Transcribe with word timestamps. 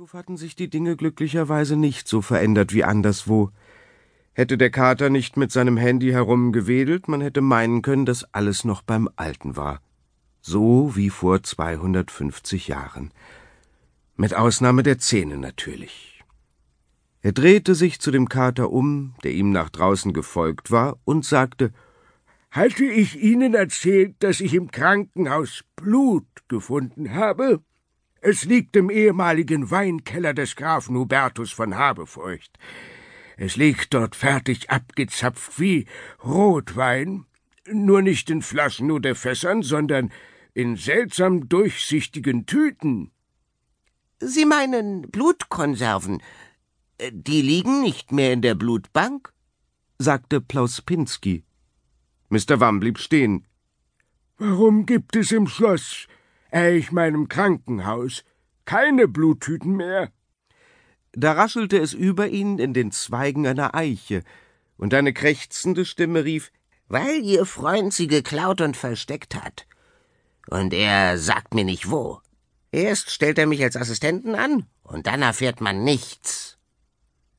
Friedhof 0.00 0.14
hatten 0.14 0.38
sich 0.38 0.56
die 0.56 0.70
Dinge 0.70 0.96
glücklicherweise 0.96 1.76
nicht 1.76 2.08
so 2.08 2.22
verändert 2.22 2.72
wie 2.72 2.84
anderswo. 2.84 3.50
Hätte 4.32 4.56
der 4.56 4.70
Kater 4.70 5.10
nicht 5.10 5.36
mit 5.36 5.52
seinem 5.52 5.76
Handy 5.76 6.08
herumgewedelt, 6.08 7.06
man 7.06 7.20
hätte 7.20 7.42
meinen 7.42 7.82
können, 7.82 8.06
dass 8.06 8.24
alles 8.32 8.64
noch 8.64 8.80
beim 8.80 9.10
Alten 9.16 9.58
war. 9.58 9.82
So 10.40 10.96
wie 10.96 11.10
vor 11.10 11.42
250 11.42 12.68
Jahren. 12.68 13.12
Mit 14.16 14.32
Ausnahme 14.32 14.82
der 14.82 14.96
Zähne 14.98 15.36
natürlich. 15.36 16.24
Er 17.20 17.32
drehte 17.32 17.74
sich 17.74 18.00
zu 18.00 18.10
dem 18.10 18.26
Kater 18.26 18.70
um, 18.70 19.12
der 19.22 19.32
ihm 19.32 19.52
nach 19.52 19.68
draußen 19.68 20.14
gefolgt 20.14 20.70
war, 20.70 20.98
und 21.04 21.26
sagte 21.26 21.74
Hatte 22.50 22.86
ich 22.86 23.20
Ihnen 23.22 23.52
erzählt, 23.52 24.16
dass 24.20 24.40
ich 24.40 24.54
im 24.54 24.70
Krankenhaus 24.70 25.62
Blut 25.76 26.24
gefunden 26.48 27.12
habe? 27.12 27.60
Es 28.22 28.44
liegt 28.44 28.76
im 28.76 28.90
ehemaligen 28.90 29.70
Weinkeller 29.70 30.34
des 30.34 30.54
Grafen 30.54 30.96
Hubertus 30.96 31.52
von 31.52 31.76
Habefeucht. 31.76 32.58
Es 33.38 33.56
liegt 33.56 33.94
dort 33.94 34.14
fertig 34.14 34.68
abgezapft 34.68 35.58
wie 35.58 35.86
Rotwein, 36.22 37.24
nur 37.66 38.02
nicht 38.02 38.28
in 38.28 38.42
Flaschen 38.42 38.90
oder 38.90 39.14
Fässern, 39.14 39.62
sondern 39.62 40.12
in 40.52 40.76
seltsam 40.76 41.48
durchsichtigen 41.48 42.44
Tüten. 42.44 43.10
Sie 44.18 44.44
meinen 44.44 45.02
Blutkonserven. 45.02 46.22
Die 47.10 47.40
liegen 47.40 47.80
nicht 47.80 48.12
mehr 48.12 48.34
in 48.34 48.42
der 48.42 48.54
Blutbank? 48.54 49.32
sagte 49.98 50.42
Plauspinski. 50.42 51.44
Mr. 52.28 52.60
Wamm 52.60 52.80
blieb 52.80 52.98
stehen. 52.98 53.46
Warum 54.36 54.84
gibt 54.84 55.16
es 55.16 55.32
im 55.32 55.46
Schloss 55.46 56.06
äh, 56.06 56.19
ich 56.52 56.92
meinem 56.92 57.28
Krankenhaus, 57.28 58.24
keine 58.64 59.08
Bluttüten 59.08 59.76
mehr. 59.76 60.10
Da 61.12 61.32
raschelte 61.32 61.78
es 61.78 61.92
über 61.92 62.28
ihn 62.28 62.58
in 62.58 62.74
den 62.74 62.92
Zweigen 62.92 63.46
einer 63.46 63.74
Eiche, 63.74 64.22
und 64.76 64.94
eine 64.94 65.12
krächzende 65.12 65.84
Stimme 65.84 66.24
rief 66.24 66.52
Weil 66.88 67.22
Ihr 67.22 67.46
Freund 67.46 67.92
sie 67.92 68.06
geklaut 68.06 68.60
und 68.60 68.76
versteckt 68.76 69.34
hat. 69.34 69.66
Und 70.48 70.72
er 70.72 71.18
sagt 71.18 71.54
mir 71.54 71.64
nicht 71.64 71.90
wo. 71.90 72.20
Erst 72.72 73.10
stellt 73.10 73.38
er 73.38 73.46
mich 73.46 73.62
als 73.62 73.76
Assistenten 73.76 74.34
an, 74.34 74.66
und 74.82 75.06
dann 75.06 75.22
erfährt 75.22 75.60
man 75.60 75.84
nichts. 75.84 76.58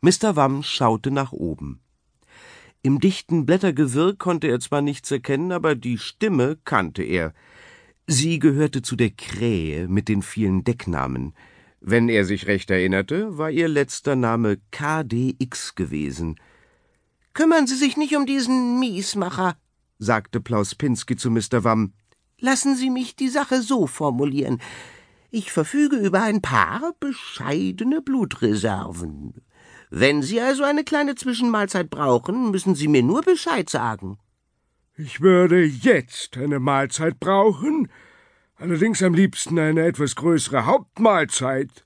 Mr. 0.00 0.36
Wamm 0.36 0.62
schaute 0.62 1.10
nach 1.10 1.32
oben. 1.32 1.80
Im 2.82 3.00
dichten 3.00 3.44
Blättergewirr 3.44 4.16
konnte 4.16 4.46
er 4.46 4.60
zwar 4.60 4.80
nichts 4.80 5.10
erkennen, 5.10 5.52
aber 5.52 5.74
die 5.74 5.98
Stimme 5.98 6.58
kannte 6.64 7.02
er. 7.02 7.34
Sie 8.10 8.38
gehörte 8.38 8.80
zu 8.80 8.96
der 8.96 9.10
Krähe 9.10 9.86
mit 9.86 10.08
den 10.08 10.22
vielen 10.22 10.64
Decknamen. 10.64 11.34
Wenn 11.82 12.08
er 12.08 12.24
sich 12.24 12.46
recht 12.46 12.70
erinnerte, 12.70 13.36
war 13.36 13.50
ihr 13.50 13.68
letzter 13.68 14.16
Name 14.16 14.56
KDX 14.70 15.74
gewesen. 15.74 16.40
Kümmern 17.34 17.66
Sie 17.66 17.74
sich 17.74 17.98
nicht 17.98 18.16
um 18.16 18.24
diesen 18.24 18.80
Miesmacher, 18.80 19.58
sagte 19.98 20.40
Plauspinski 20.40 21.16
zu 21.16 21.30
Mr. 21.30 21.64
Wamm. 21.64 21.92
Lassen 22.40 22.76
Sie 22.76 22.88
mich 22.88 23.14
die 23.14 23.28
Sache 23.28 23.60
so 23.60 23.86
formulieren. 23.86 24.62
Ich 25.30 25.52
verfüge 25.52 25.96
über 25.96 26.22
ein 26.22 26.40
paar 26.40 26.94
bescheidene 27.00 28.00
Blutreserven. 28.00 29.34
Wenn 29.90 30.22
Sie 30.22 30.40
also 30.40 30.64
eine 30.64 30.82
kleine 30.82 31.14
Zwischenmahlzeit 31.14 31.90
brauchen, 31.90 32.50
müssen 32.52 32.74
Sie 32.74 32.88
mir 32.88 33.02
nur 33.02 33.20
Bescheid 33.20 33.68
sagen. 33.68 34.16
Ich 35.00 35.20
würde 35.20 35.64
jetzt 35.64 36.36
eine 36.36 36.58
Mahlzeit 36.58 37.20
brauchen, 37.20 37.88
allerdings 38.56 39.00
am 39.00 39.14
liebsten 39.14 39.56
eine 39.56 39.86
etwas 39.86 40.16
größere 40.16 40.66
Hauptmahlzeit, 40.66 41.84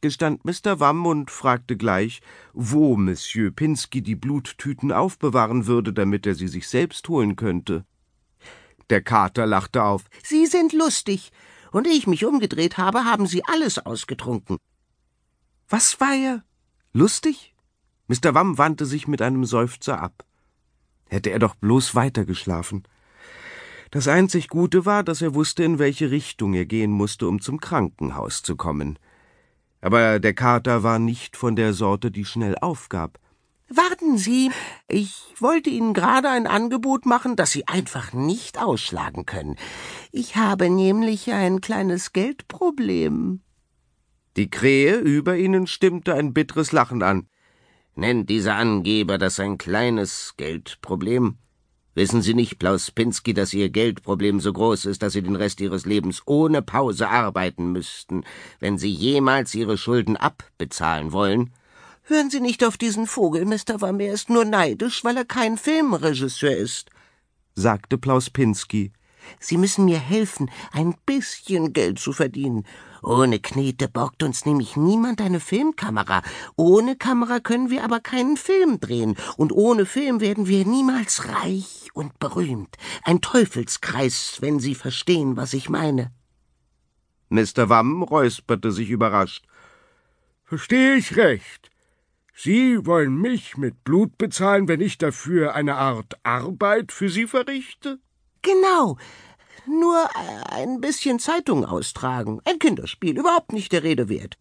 gestand 0.00 0.44
Mr. 0.44 0.80
Wamm 0.80 1.06
und 1.06 1.30
fragte 1.30 1.76
gleich, 1.76 2.20
wo 2.52 2.96
Monsieur 2.96 3.52
Pinsky 3.52 4.02
die 4.02 4.16
Bluttüten 4.16 4.90
aufbewahren 4.90 5.68
würde, 5.68 5.92
damit 5.92 6.26
er 6.26 6.34
sie 6.34 6.48
sich 6.48 6.66
selbst 6.66 7.08
holen 7.08 7.36
könnte. 7.36 7.84
Der 8.90 9.02
Kater 9.02 9.46
lachte 9.46 9.84
auf. 9.84 10.06
Sie 10.24 10.46
sind 10.46 10.72
lustig, 10.72 11.30
und 11.70 11.86
ehe 11.86 11.94
ich 11.94 12.08
mich 12.08 12.24
umgedreht 12.24 12.76
habe, 12.76 13.04
haben 13.04 13.28
Sie 13.28 13.44
alles 13.44 13.78
ausgetrunken. 13.78 14.56
Was 15.68 16.00
war 16.00 16.16
er? 16.16 16.42
Lustig? 16.92 17.54
Mr. 18.08 18.34
Wamm 18.34 18.58
wandte 18.58 18.84
sich 18.84 19.06
mit 19.06 19.22
einem 19.22 19.44
Seufzer 19.44 20.02
ab 20.02 20.24
hätte 21.12 21.30
er 21.30 21.38
doch 21.38 21.54
bloß 21.54 21.94
weitergeschlafen. 21.94 22.84
Das 23.90 24.08
einzig 24.08 24.48
Gute 24.48 24.86
war, 24.86 25.04
dass 25.04 25.20
er 25.20 25.34
wusste, 25.34 25.62
in 25.62 25.78
welche 25.78 26.10
Richtung 26.10 26.54
er 26.54 26.64
gehen 26.64 26.90
musste, 26.90 27.28
um 27.28 27.40
zum 27.40 27.60
Krankenhaus 27.60 28.42
zu 28.42 28.56
kommen. 28.56 28.98
Aber 29.82 30.18
der 30.18 30.32
Kater 30.32 30.82
war 30.82 30.98
nicht 30.98 31.36
von 31.36 31.56
der 31.56 31.74
Sorte, 31.74 32.10
die 32.10 32.24
schnell 32.24 32.56
aufgab. 32.58 33.18
Warten 33.68 34.16
Sie, 34.18 34.50
ich 34.88 35.34
wollte 35.38 35.70
Ihnen 35.70 35.92
gerade 35.94 36.28
ein 36.30 36.46
Angebot 36.46 37.06
machen, 37.06 37.36
das 37.36 37.50
Sie 37.50 37.68
einfach 37.68 38.12
nicht 38.12 38.58
ausschlagen 38.58 39.26
können. 39.26 39.56
Ich 40.10 40.36
habe 40.36 40.70
nämlich 40.70 41.30
ein 41.32 41.60
kleines 41.60 42.12
Geldproblem. 42.12 43.40
Die 44.36 44.50
Krähe 44.50 44.96
über 44.96 45.36
ihnen 45.36 45.66
stimmte 45.66 46.14
ein 46.14 46.32
bitteres 46.32 46.72
Lachen 46.72 47.02
an. 47.02 47.28
Nennt 47.94 48.30
dieser 48.30 48.54
Angeber 48.54 49.18
das 49.18 49.38
ein 49.38 49.58
kleines 49.58 50.34
Geldproblem? 50.38 51.36
Wissen 51.94 52.22
Sie 52.22 52.32
nicht, 52.32 52.58
Plauspinski, 52.58 53.34
dass 53.34 53.52
Ihr 53.52 53.68
Geldproblem 53.68 54.40
so 54.40 54.50
groß 54.50 54.86
ist, 54.86 55.02
dass 55.02 55.12
Sie 55.12 55.22
den 55.22 55.36
Rest 55.36 55.60
Ihres 55.60 55.84
Lebens 55.84 56.22
ohne 56.24 56.62
Pause 56.62 57.10
arbeiten 57.10 57.70
müssten, 57.70 58.24
wenn 58.60 58.78
Sie 58.78 58.88
jemals 58.88 59.54
Ihre 59.54 59.76
Schulden 59.76 60.16
abbezahlen 60.16 61.12
wollen? 61.12 61.52
Hören 62.04 62.30
Sie 62.30 62.40
nicht 62.40 62.64
auf 62.64 62.78
diesen 62.78 63.06
Vogel, 63.06 63.44
Mr. 63.44 63.82
Wamm, 63.82 64.00
er 64.00 64.14
ist 64.14 64.30
nur 64.30 64.46
neidisch, 64.46 65.04
weil 65.04 65.18
er 65.18 65.26
kein 65.26 65.58
Filmregisseur 65.58 66.56
ist, 66.56 66.88
sagte 67.54 67.98
Plauspinski. 67.98 68.92
Sie 69.38 69.58
müssen 69.58 69.84
mir 69.84 69.98
helfen, 69.98 70.50
ein 70.72 70.94
bisschen 71.04 71.74
Geld 71.74 71.98
zu 71.98 72.14
verdienen. 72.14 72.64
Ohne 73.02 73.40
Knete 73.40 73.88
borgt 73.88 74.22
uns 74.22 74.46
nämlich 74.46 74.76
niemand 74.76 75.20
eine 75.20 75.40
Filmkamera. 75.40 76.22
Ohne 76.56 76.96
Kamera 76.96 77.40
können 77.40 77.68
wir 77.68 77.84
aber 77.84 78.00
keinen 78.00 78.36
Film 78.36 78.78
drehen. 78.78 79.16
Und 79.36 79.52
ohne 79.52 79.86
Film 79.86 80.20
werden 80.20 80.46
wir 80.46 80.64
niemals 80.64 81.28
reich 81.28 81.88
und 81.94 82.18
berühmt. 82.18 82.76
Ein 83.02 83.20
Teufelskreis, 83.20 84.38
wenn 84.40 84.60
Sie 84.60 84.74
verstehen, 84.74 85.36
was 85.36 85.52
ich 85.52 85.68
meine. 85.68 86.12
Mr. 87.28 87.68
Wamm 87.68 88.02
räusperte 88.02 88.70
sich 88.70 88.90
überrascht. 88.90 89.46
Verstehe 90.44 90.96
ich 90.96 91.16
recht. 91.16 91.70
Sie 92.34 92.86
wollen 92.86 93.20
mich 93.20 93.56
mit 93.56 93.84
Blut 93.84 94.16
bezahlen, 94.18 94.68
wenn 94.68 94.80
ich 94.80 94.98
dafür 94.98 95.54
eine 95.54 95.76
Art 95.76 96.18
Arbeit 96.22 96.92
für 96.92 97.08
Sie 97.08 97.26
verrichte? 97.26 97.98
Genau. 98.42 98.98
Nur 99.66 100.08
ein 100.50 100.80
bisschen 100.80 101.18
Zeitung 101.18 101.64
austragen. 101.64 102.40
Ein 102.44 102.58
Kinderspiel, 102.58 103.18
überhaupt 103.18 103.52
nicht 103.52 103.72
der 103.72 103.82
Rede 103.82 104.08
wert. 104.08 104.36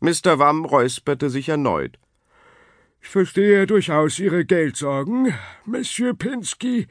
Mr. 0.00 0.38
Wamm 0.38 0.64
räusperte 0.64 1.30
sich 1.30 1.48
erneut. 1.48 1.98
Ich 3.00 3.08
verstehe 3.08 3.66
durchaus 3.66 4.18
Ihre 4.18 4.44
Geldsorgen, 4.44 5.34
Monsieur 5.64 6.14
Pinsky. 6.14 6.86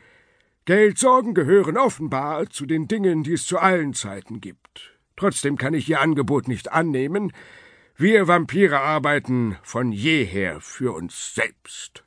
Geldsorgen 0.66 1.34
gehören 1.34 1.78
offenbar 1.78 2.50
zu 2.50 2.66
den 2.66 2.88
Dingen, 2.88 3.24
die 3.24 3.34
es 3.34 3.46
zu 3.46 3.58
allen 3.58 3.94
Zeiten 3.94 4.41
gibt. 4.41 4.97
Trotzdem 5.16 5.58
kann 5.58 5.73
ich 5.73 5.90
Ihr 5.90 6.02
Angebot 6.02 6.47
nicht 6.47 6.72
annehmen. 6.72 7.31
Wir 7.96 8.28
Vampire 8.28 8.79
arbeiten 8.79 9.58
von 9.63 9.91
jeher 9.91 10.59
für 10.59 10.94
uns 10.94 11.34
selbst. 11.34 12.03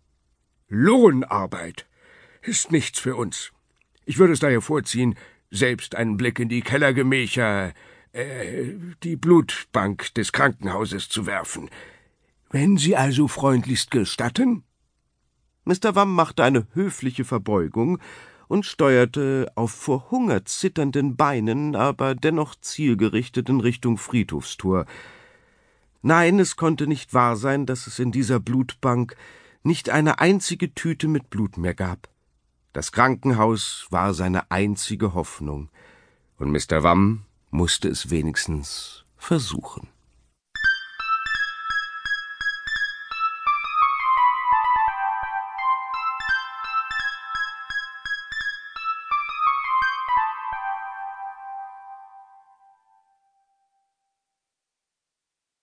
Lohnarbeit 0.68 1.86
ist 2.42 2.70
nichts 2.70 3.00
für 3.00 3.16
uns. 3.16 3.53
Ich 4.04 4.18
würde 4.18 4.32
es 4.32 4.40
daher 4.40 4.60
vorziehen, 4.60 5.14
selbst 5.50 5.94
einen 5.94 6.16
Blick 6.16 6.38
in 6.38 6.48
die 6.48 6.62
Kellergemächer, 6.62 7.72
äh, 8.12 8.74
die 9.02 9.16
Blutbank 9.16 10.14
des 10.14 10.32
Krankenhauses 10.32 11.08
zu 11.08 11.26
werfen. 11.26 11.70
Wenn 12.50 12.76
Sie 12.76 12.96
also 12.96 13.28
freundlichst 13.28 13.90
gestatten? 13.90 14.64
Mr. 15.64 15.94
Wamm 15.94 16.14
machte 16.14 16.44
eine 16.44 16.66
höfliche 16.74 17.24
Verbeugung 17.24 17.98
und 18.48 18.66
steuerte 18.66 19.50
auf 19.54 19.72
vor 19.72 20.10
Hunger 20.10 20.44
zitternden 20.44 21.16
Beinen, 21.16 21.74
aber 21.74 22.14
dennoch 22.14 22.54
zielgerichtet 22.54 23.48
in 23.48 23.60
Richtung 23.60 23.96
Friedhofstor. 23.96 24.86
Nein, 26.02 26.38
es 26.38 26.56
konnte 26.56 26.86
nicht 26.86 27.14
wahr 27.14 27.36
sein, 27.36 27.64
dass 27.64 27.86
es 27.86 27.98
in 27.98 28.12
dieser 28.12 28.38
Blutbank 28.38 29.16
nicht 29.62 29.88
eine 29.88 30.18
einzige 30.18 30.74
Tüte 30.74 31.08
mit 31.08 31.30
Blut 31.30 31.56
mehr 31.56 31.74
gab. 31.74 32.13
Das 32.74 32.90
Krankenhaus 32.90 33.86
war 33.90 34.14
seine 34.14 34.50
einzige 34.50 35.14
Hoffnung, 35.14 35.70
und 36.38 36.50
Mr. 36.50 36.82
Wamm 36.82 37.24
musste 37.50 37.88
es 37.88 38.10
wenigstens 38.10 39.04
versuchen. 39.16 39.93